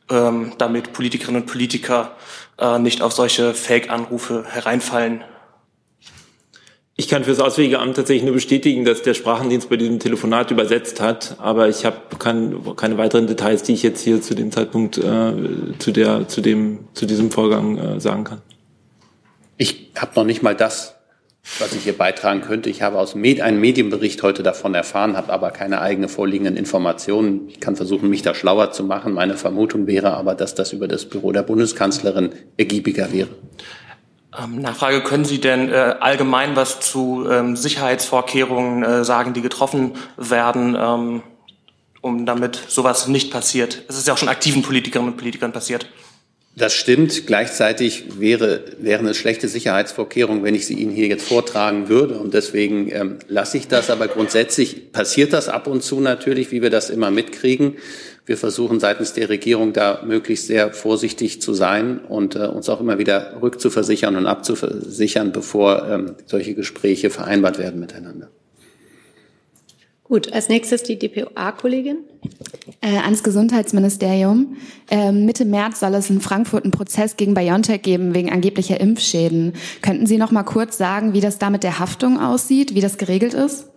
[0.10, 2.16] ähm, damit Politikerinnen und Politiker
[2.58, 5.24] äh, nicht auf solche Fake-Anrufe hereinfallen?
[7.00, 10.50] Ich kann für das Auswärtige Amt tatsächlich nur bestätigen, dass der Sprachendienst bei diesem Telefonat
[10.50, 14.52] übersetzt hat, aber ich habe kein, keine weiteren Details, die ich jetzt hier zu dem
[14.52, 15.34] Zeitpunkt äh,
[15.78, 18.42] zu der zu dem zu diesem Vorgang äh, sagen kann.
[19.58, 20.97] Ich habe noch nicht mal das
[21.60, 22.70] was ich hier beitragen könnte.
[22.70, 27.48] Ich habe aus Med einem Medienbericht heute davon erfahren, habe aber keine eigene vorliegenden Informationen.
[27.50, 29.14] Ich kann versuchen, mich da schlauer zu machen.
[29.14, 33.30] Meine Vermutung wäre aber, dass das über das Büro der Bundeskanzlerin ergiebiger wäre.
[34.38, 39.94] Ähm, Nachfrage, können Sie denn äh, allgemein was zu ähm, Sicherheitsvorkehrungen äh, sagen, die getroffen
[40.18, 41.24] werden, ähm,
[42.02, 43.84] um damit sowas nicht passiert?
[43.88, 45.88] Es ist ja auch schon aktiven Politikerinnen und Politikern passiert.
[46.58, 47.28] Das stimmt.
[47.28, 52.18] Gleichzeitig wäre, wären es schlechte Sicherheitsvorkehrungen, wenn ich sie Ihnen hier jetzt vortragen würde.
[52.18, 53.92] Und deswegen ähm, lasse ich das.
[53.92, 57.76] Aber grundsätzlich passiert das ab und zu natürlich, wie wir das immer mitkriegen.
[58.26, 62.82] Wir versuchen seitens der Regierung da möglichst sehr vorsichtig zu sein und äh, uns auch
[62.82, 68.32] immer wieder rückzuversichern und abzuversichern, bevor ähm, solche Gespräche vereinbart werden miteinander.
[70.08, 71.98] Gut, als nächstes die DPA-Kollegin.
[72.82, 74.56] Äh, ans Gesundheitsministerium.
[74.90, 79.54] Äh, Mitte März soll es in Frankfurt einen Prozess gegen BioNTech geben wegen angeblicher Impfschäden.
[79.82, 82.98] Könnten Sie noch mal kurz sagen, wie das da mit der Haftung aussieht, wie das
[82.98, 83.68] geregelt ist?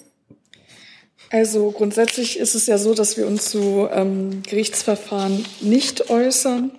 [1.30, 6.70] Also grundsätzlich ist es ja so, dass wir uns zu ähm, Gerichtsverfahren nicht äußern.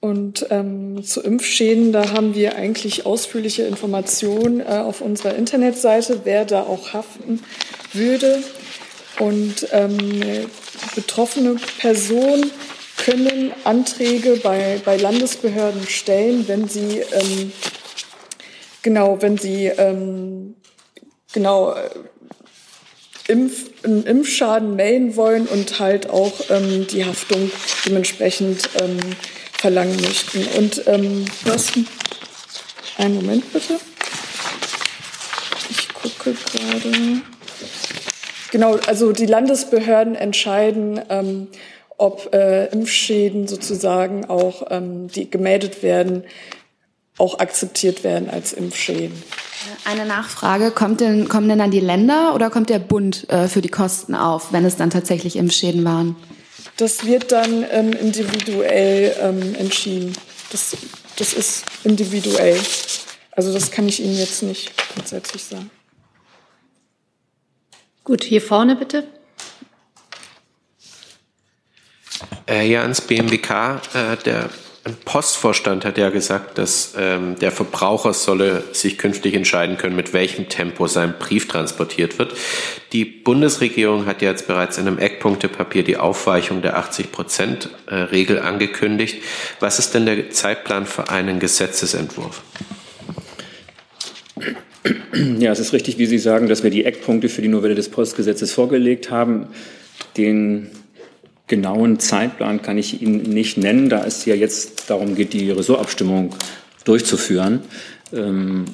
[0.00, 6.44] Und ähm, zu Impfschäden, da haben wir eigentlich ausführliche Informationen äh, auf unserer Internetseite, wer
[6.44, 7.40] da auch haften
[7.94, 8.42] würde.
[9.18, 10.48] Und ähm,
[10.94, 12.50] betroffene Personen
[12.96, 17.52] können Anträge bei, bei Landesbehörden stellen, wenn sie ähm,
[18.82, 20.54] genau, wenn sie ähm,
[21.32, 21.90] genau äh,
[23.26, 27.50] Impf, einen Impfschaden melden wollen und halt auch ähm, die Haftung
[27.86, 28.98] dementsprechend ähm,
[29.52, 30.46] verlangen möchten.
[30.58, 31.72] Und ähm, was?
[32.98, 33.80] Einen Moment bitte.
[35.70, 37.22] Ich gucke gerade.
[38.54, 41.48] Genau, also die Landesbehörden entscheiden, ähm,
[41.96, 46.22] ob äh, Impfschäden sozusagen auch, ähm, die gemeldet werden,
[47.18, 49.20] auch akzeptiert werden als Impfschäden.
[49.84, 53.60] Eine Nachfrage, kommt denn, kommen denn dann die Länder oder kommt der Bund äh, für
[53.60, 56.14] die Kosten auf, wenn es dann tatsächlich Impfschäden waren?
[56.76, 60.12] Das wird dann ähm, individuell ähm, entschieden.
[60.52, 60.76] Das,
[61.16, 62.60] das ist individuell.
[63.32, 65.72] Also das kann ich Ihnen jetzt nicht grundsätzlich sagen.
[68.04, 69.04] Gut, hier vorne bitte.
[72.46, 73.80] Äh, ja, ans BMWK.
[73.94, 74.50] Äh, der
[75.06, 80.50] Postvorstand hat ja gesagt, dass ähm, der Verbraucher solle sich künftig entscheiden können, mit welchem
[80.50, 82.34] Tempo sein Brief transportiert wird.
[82.92, 89.22] Die Bundesregierung hat ja jetzt bereits in einem Eckpunktepapier die Aufweichung der 80-Prozent-Regel angekündigt.
[89.60, 92.42] Was ist denn der Zeitplan für einen Gesetzesentwurf?
[95.38, 97.88] Ja, es ist richtig, wie Sie sagen, dass wir die Eckpunkte für die Novelle des
[97.88, 99.46] Postgesetzes vorgelegt haben.
[100.16, 100.68] Den
[101.46, 106.34] genauen Zeitplan kann ich Ihnen nicht nennen, da es ja jetzt darum geht, die Ressortabstimmung
[106.84, 107.60] durchzuführen.
[108.12, 108.66] Ähm,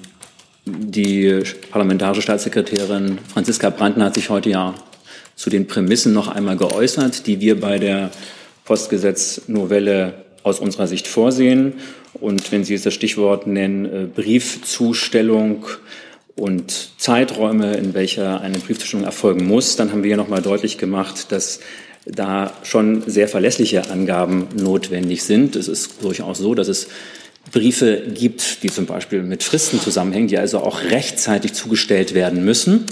[0.67, 4.75] die parlamentarische Staatssekretärin Franziska Brandner hat sich heute ja
[5.37, 8.11] zu den Prämissen noch einmal geäußert, die wir bei der
[8.65, 11.75] Postgesetznovelle aus unserer Sicht vorsehen.
[12.15, 15.67] Und wenn Sie jetzt das Stichwort nennen, äh, Briefzustellung
[16.37, 20.79] und Zeiträume, in welcher eine Briefzustellung erfolgen muss, dann haben wir ja noch mal deutlich
[20.79, 21.61] gemacht, dass
[22.07, 25.55] da schon sehr verlässliche Angaben notwendig sind.
[25.55, 26.89] Es ist durchaus so, dass es
[27.53, 32.87] Briefe gibt, die zum Beispiel mit Fristen zusammenhängen, die also auch rechtzeitig zugestellt werden müssen.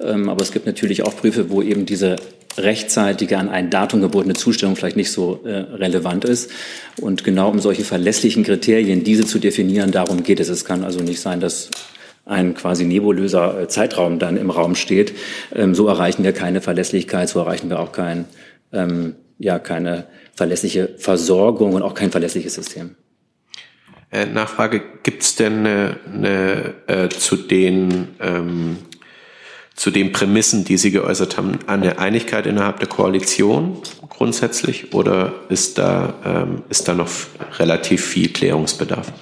[0.00, 2.16] Ähm, aber es gibt natürlich auch Briefe, wo eben diese
[2.58, 6.50] rechtzeitige an ein Datum gebotene Zustellung vielleicht nicht so äh, relevant ist.
[7.00, 10.48] Und genau um solche verlässlichen Kriterien, diese zu definieren, darum geht es.
[10.48, 11.70] Es kann also nicht sein, dass
[12.24, 15.14] ein quasi nebulöser äh, Zeitraum dann im Raum steht.
[15.54, 18.26] Ähm, so erreichen wir keine Verlässlichkeit, so erreichen wir auch kein,
[18.72, 22.96] ähm, ja, keine verlässliche Versorgung und auch kein verlässliches System.
[24.10, 28.78] Äh, Nachfrage, gibt es denn eine, eine, äh, zu den ähm,
[29.76, 33.76] zu den Prämissen, die Sie geäußert haben, eine Einigkeit innerhalb der Koalition
[34.08, 37.10] grundsätzlich oder ist da, ähm, ist da noch
[37.58, 39.12] relativ viel Klärungsbedarf?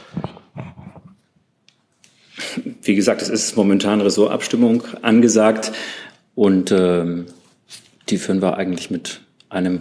[2.82, 5.72] Wie gesagt, es ist momentan Ressortabstimmung angesagt
[6.36, 7.26] und ähm,
[8.08, 9.80] die führen wir eigentlich mit einem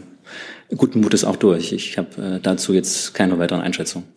[0.76, 1.72] guten Mutes auch durch.
[1.72, 4.08] Ich habe äh, dazu jetzt keine weiteren Einschätzungen.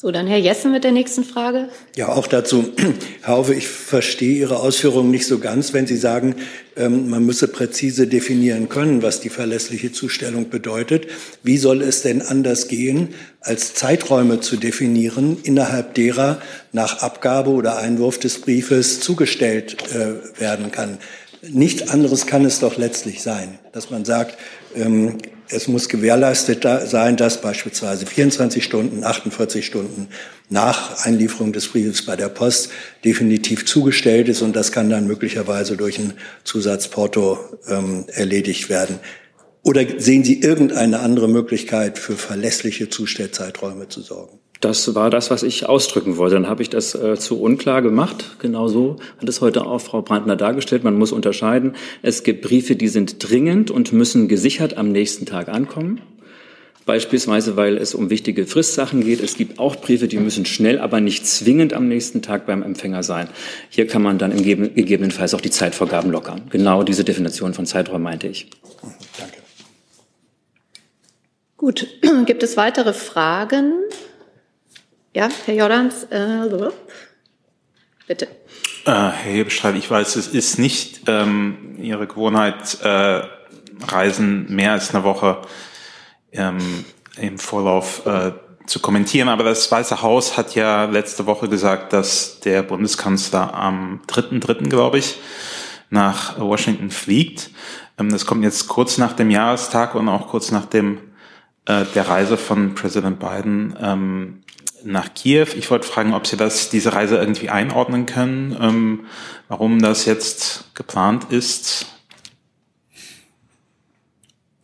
[0.00, 1.68] So, dann Herr Jessen mit der nächsten Frage.
[1.94, 2.72] Ja, auch dazu,
[3.20, 6.36] Herr Haufe, ich verstehe Ihre Ausführungen nicht so ganz, wenn Sie sagen,
[6.74, 11.06] ähm, man müsse präzise definieren können, was die verlässliche Zustellung bedeutet.
[11.42, 13.10] Wie soll es denn anders gehen,
[13.42, 16.40] als Zeiträume zu definieren, innerhalb derer
[16.72, 20.96] nach Abgabe oder Einwurf des Briefes zugestellt äh, werden kann?
[21.42, 24.38] Nichts anderes kann es doch letztlich sein, dass man sagt,
[24.74, 25.18] ähm,
[25.50, 30.08] es muss gewährleistet sein, dass beispielsweise 24 Stunden, 48 Stunden
[30.48, 32.70] nach Einlieferung des Briefes bei der Post
[33.04, 38.98] definitiv zugestellt ist und das kann dann möglicherweise durch ein Zusatzporto ähm, erledigt werden.
[39.62, 44.38] Oder sehen Sie irgendeine andere Möglichkeit, für verlässliche Zustellzeiträume zu sorgen?
[44.60, 46.34] Das war das, was ich ausdrücken wollte.
[46.34, 48.36] Dann habe ich das äh, zu unklar gemacht.
[48.40, 50.84] Genau so hat es heute auch Frau Brandner dargestellt.
[50.84, 51.76] Man muss unterscheiden.
[52.02, 56.02] Es gibt Briefe, die sind dringend und müssen gesichert am nächsten Tag ankommen.
[56.84, 59.22] Beispielsweise, weil es um wichtige Fristsachen geht.
[59.22, 63.02] Es gibt auch Briefe, die müssen schnell, aber nicht zwingend am nächsten Tag beim Empfänger
[63.02, 63.28] sein.
[63.70, 66.42] Hier kann man dann im gegebenenfalls auch die Zeitvorgaben lockern.
[66.50, 68.50] Genau diese Definition von Zeiträumen meinte ich.
[69.18, 69.36] Danke.
[71.56, 71.86] Gut,
[72.26, 73.72] gibt es weitere Fragen?
[75.12, 76.70] Ja, Herr Jordans, äh,
[78.06, 78.26] bitte.
[78.84, 83.22] Äh, Herr Hebestreit, ich weiß, es ist nicht ähm, Ihre Gewohnheit, äh,
[83.88, 85.42] Reisen mehr als eine Woche
[86.30, 86.84] ähm,
[87.16, 88.32] im Vorlauf äh,
[88.66, 94.02] zu kommentieren, aber das Weiße Haus hat ja letzte Woche gesagt, dass der Bundeskanzler am
[94.06, 95.16] 3.3., glaube ich,
[95.88, 97.50] nach Washington fliegt.
[97.98, 100.98] Ähm, das kommt jetzt kurz nach dem Jahrestag und auch kurz nach dem
[101.64, 104.42] äh, der Reise von Präsident Biden ähm,
[104.84, 105.46] nach Kiew.
[105.56, 109.06] Ich wollte fragen, ob Sie das, diese Reise irgendwie einordnen können, ähm,
[109.48, 111.86] warum das jetzt geplant ist.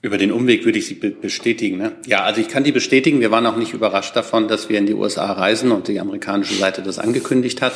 [0.03, 1.79] Über den Umweg würde ich Sie bestätigen.
[1.79, 1.93] Ne?
[2.07, 3.21] Ja, also ich kann die bestätigen.
[3.21, 6.55] Wir waren auch nicht überrascht davon, dass wir in die USA reisen und die amerikanische
[6.55, 7.73] Seite das angekündigt hat.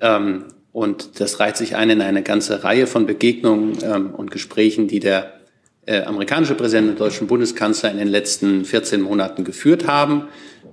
[0.00, 4.88] Ähm, und das reiht sich ein in eine ganze Reihe von Begegnungen ähm, und Gesprächen,
[4.88, 5.34] die der
[5.86, 10.28] äh, amerikanische Präsident und deutschen Bundeskanzler in den letzten 14 Monaten geführt haben.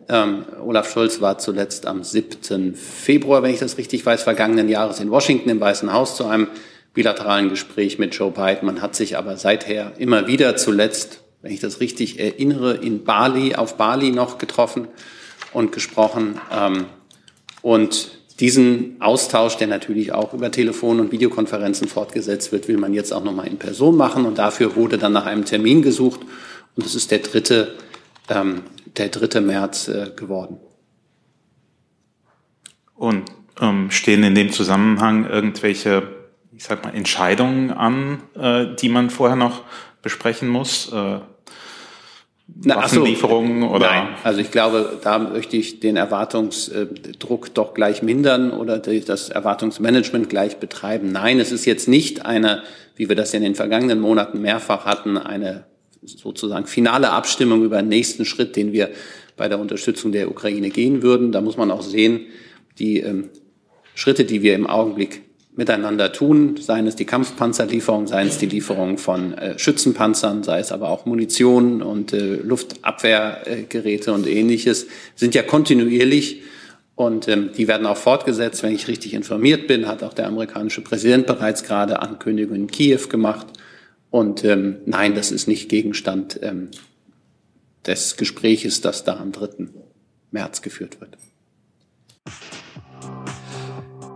[0.09, 2.73] Ähm, Olaf Scholz war zuletzt am 7.
[2.75, 6.47] Februar, wenn ich das richtig weiß, vergangenen Jahres in Washington im Weißen Haus zu einem
[6.95, 8.65] bilateralen Gespräch mit Joe Biden.
[8.65, 13.53] Man hat sich aber seither immer wieder zuletzt, wenn ich das richtig erinnere, in Bali,
[13.53, 14.87] auf Bali noch getroffen
[15.53, 16.41] und gesprochen.
[16.51, 16.85] Ähm,
[17.61, 23.13] und diesen Austausch, der natürlich auch über Telefon- und Videokonferenzen fortgesetzt wird, will man jetzt
[23.13, 24.25] auch nochmal in Person machen.
[24.25, 26.21] Und dafür wurde dann nach einem Termin gesucht.
[26.75, 27.75] Und es ist der dritte
[28.29, 28.63] ähm,
[28.97, 29.41] der 3.
[29.41, 30.57] März äh, geworden.
[32.95, 36.03] Und ähm, stehen in dem Zusammenhang irgendwelche,
[36.55, 39.63] ich sag mal, Entscheidungen an, äh, die man vorher noch
[40.01, 40.91] besprechen muss?
[40.91, 41.19] Äh,
[42.63, 43.87] Na, Waffenlieferungen so, oder?
[43.87, 50.29] Nein, also ich glaube, da möchte ich den Erwartungsdruck doch gleich mindern oder das Erwartungsmanagement
[50.29, 51.11] gleich betreiben.
[51.11, 52.63] Nein, es ist jetzt nicht eine,
[52.95, 55.65] wie wir das in den vergangenen Monaten mehrfach hatten, eine
[56.01, 58.89] sozusagen finale Abstimmung über den nächsten Schritt, den wir
[59.35, 61.31] bei der Unterstützung der Ukraine gehen würden.
[61.31, 62.21] Da muss man auch sehen,
[62.77, 63.29] die ähm,
[63.95, 65.23] Schritte, die wir im Augenblick
[65.55, 70.71] miteinander tun, seien es die Kampfpanzerlieferung, seien es die Lieferung von äh, Schützenpanzern, sei es
[70.71, 76.43] aber auch Munition und äh, Luftabwehrgeräte und ähnliches, sind ja kontinuierlich
[76.95, 78.63] und ähm, die werden auch fortgesetzt.
[78.63, 83.07] Wenn ich richtig informiert bin, hat auch der amerikanische Präsident bereits gerade Ankündigungen in Kiew
[83.09, 83.47] gemacht.
[84.11, 86.69] Und ähm, nein, das ist nicht Gegenstand ähm,
[87.85, 89.67] des Gespräches, das da am 3.
[90.31, 91.17] März geführt wird.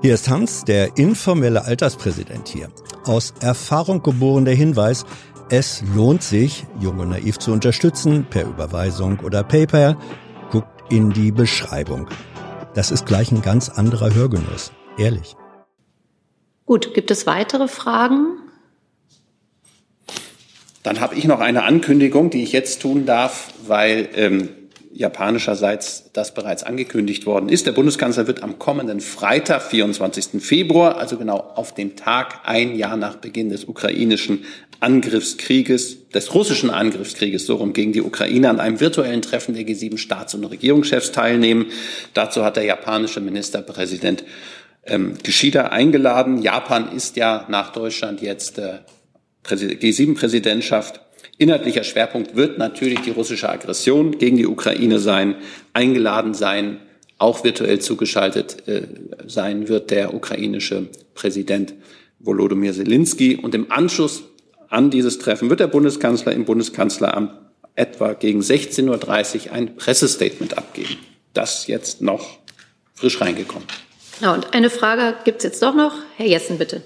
[0.01, 2.69] Hier ist Hans, der informelle Alterspräsident hier.
[3.05, 5.05] Aus Erfahrung geboren der Hinweis,
[5.49, 9.97] es lohnt sich, Jung und Naiv zu unterstützen, per Überweisung oder PayPal.
[10.51, 12.09] Guckt in die Beschreibung.
[12.73, 14.71] Das ist gleich ein ganz anderer Hörgenuss.
[14.97, 15.35] Ehrlich.
[16.65, 18.42] Gut, gibt es weitere Fragen?
[20.83, 24.49] Dann habe ich noch eine Ankündigung, die ich jetzt tun darf, weil ähm,
[24.93, 27.65] japanischerseits das bereits angekündigt worden ist.
[27.65, 30.41] Der Bundeskanzler wird am kommenden Freitag, 24.
[30.41, 34.45] Februar, also genau auf den Tag, ein Jahr nach Beginn des ukrainischen
[34.81, 39.97] Angriffskrieges, des russischen Angriffskrieges, so rum gegen die Ukraine, an einem virtuellen Treffen der G7
[39.97, 41.67] Staats- und Regierungschefs teilnehmen.
[42.13, 44.23] Dazu hat der japanische Ministerpräsident
[44.85, 46.41] ähm, Kishida eingeladen.
[46.41, 48.79] Japan ist ja nach Deutschland jetzt äh,
[49.45, 51.01] G7-Präsidentschaft
[51.37, 55.35] Inhaltlicher Schwerpunkt wird natürlich die russische Aggression gegen die Ukraine sein,
[55.73, 56.79] eingeladen sein,
[57.17, 58.83] auch virtuell zugeschaltet äh,
[59.25, 61.73] sein wird der ukrainische Präsident
[62.19, 63.35] Volodymyr Zelensky.
[63.35, 64.23] Und im Anschluss
[64.69, 67.31] an dieses Treffen wird der Bundeskanzler im Bundeskanzleramt
[67.75, 70.97] etwa gegen 16.30 Uhr ein Pressestatement abgeben.
[71.33, 72.39] Das jetzt noch
[72.93, 73.67] frisch reingekommen.
[74.21, 75.95] Ja, und eine Frage gibt es jetzt doch noch.
[76.17, 76.83] Herr Jessen, bitte.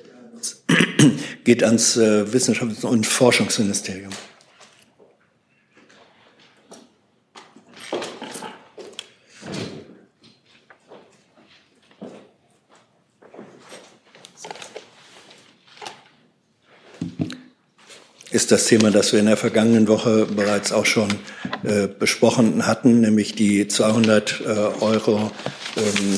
[1.43, 4.11] Geht ans äh, Wissenschafts- und Forschungsministerium.
[18.37, 21.09] ist das Thema, das wir in der vergangenen Woche bereits auch schon
[21.63, 25.31] äh, besprochen hatten, nämlich die 200 äh, Euro,
[25.75, 26.17] ähm,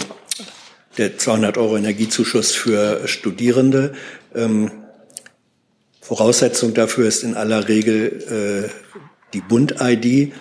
[0.98, 3.94] der 200 Euro Energiezuschuss für Studierende.
[4.36, 4.72] Ähm,
[6.02, 8.70] Voraussetzung dafür ist in aller Regel äh,
[9.34, 10.34] die Bund-ID,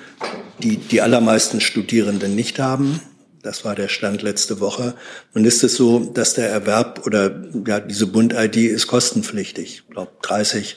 [0.62, 3.00] die die allermeisten Studierenden nicht haben.
[3.42, 4.94] Das war der Stand letzte Woche.
[5.34, 9.82] Nun ist es so, dass der Erwerb oder ja, diese Bund-ID ist kostenpflichtig.
[9.84, 10.76] Ich glaube, 30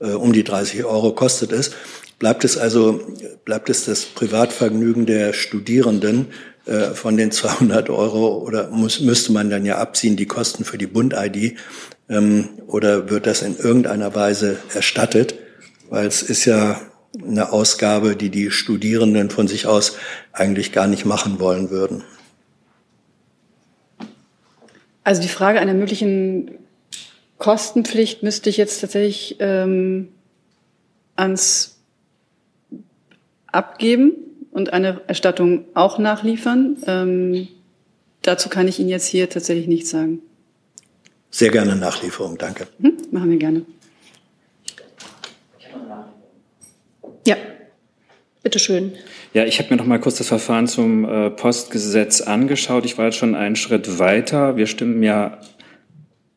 [0.00, 1.72] äh, um die 30 Euro kostet es.
[2.18, 3.00] Bleibt es also,
[3.44, 6.28] bleibt es das Privatvergnügen der Studierenden
[6.94, 10.86] von den 200 Euro oder muss, müsste man dann ja abziehen die Kosten für die
[10.86, 11.56] Bund-ID
[12.08, 15.34] ähm, oder wird das in irgendeiner Weise erstattet?
[15.90, 16.80] Weil es ist ja
[17.20, 19.96] eine Ausgabe, die die Studierenden von sich aus
[20.32, 22.04] eigentlich gar nicht machen wollen würden.
[25.04, 26.52] Also die Frage einer möglichen
[27.38, 30.08] Kostenpflicht müsste ich jetzt tatsächlich ähm,
[31.16, 31.80] ans
[33.48, 34.12] abgeben
[34.52, 36.76] und eine Erstattung auch nachliefern.
[36.86, 37.48] Ähm,
[38.22, 40.20] dazu kann ich Ihnen jetzt hier tatsächlich nichts sagen.
[41.30, 42.68] Sehr gerne Nachlieferung, danke.
[42.80, 43.62] Hm, machen wir gerne.
[47.26, 47.36] Ja,
[48.42, 48.92] bitteschön.
[49.32, 52.84] Ja, ich habe mir noch mal kurz das Verfahren zum äh, Postgesetz angeschaut.
[52.84, 54.56] Ich war jetzt schon einen Schritt weiter.
[54.56, 55.38] Wir stimmen ja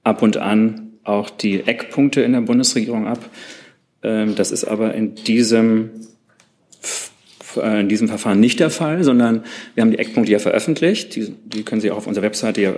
[0.03, 3.19] ab und an auch die Eckpunkte in der Bundesregierung ab.
[4.01, 5.89] Ähm, das ist aber in diesem,
[7.57, 11.15] in diesem Verfahren nicht der Fall, sondern wir haben die Eckpunkte ja veröffentlicht.
[11.15, 12.73] Die, die können Sie auch auf unserer Webseite ja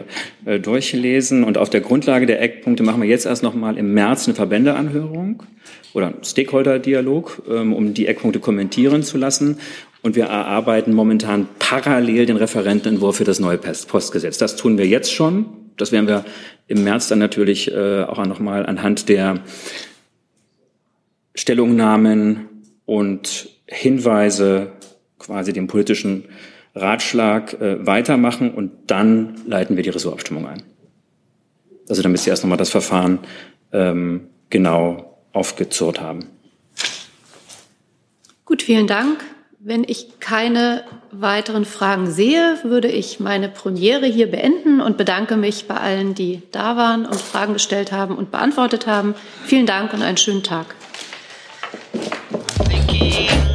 [0.45, 1.43] äh, durchlesen.
[1.43, 4.35] Und auf der Grundlage der Eckpunkte machen wir jetzt erst noch mal im März eine
[4.35, 5.43] Verbändeanhörung
[5.93, 9.57] oder einen Stakeholder-Dialog, ähm, um die Eckpunkte kommentieren zu lassen.
[10.01, 14.37] Und wir erarbeiten momentan parallel den Referentenentwurf für das neue Postgesetz.
[14.37, 15.45] Das tun wir jetzt schon.
[15.75, 16.25] Das werden wir
[16.67, 19.39] im März dann natürlich äh, auch nochmal anhand der
[21.35, 22.47] Stellungnahmen
[22.85, 24.71] und Hinweise
[25.19, 26.25] quasi dem politischen
[26.75, 30.63] Ratschlag äh, weitermachen und dann leiten wir die Ressortabstimmung ein.
[31.89, 33.19] Also damit Sie erst nochmal das Verfahren
[33.71, 36.27] ähm, genau aufgezurrt haben.
[38.45, 39.23] Gut, vielen Dank.
[39.59, 45.67] Wenn ich keine weiteren Fragen sehe, würde ich meine Premiere hier beenden und bedanke mich
[45.67, 49.15] bei allen, die da waren und Fragen gestellt haben und beantwortet haben.
[49.45, 50.75] Vielen Dank und einen schönen Tag.
[52.69, 53.46] Thank you.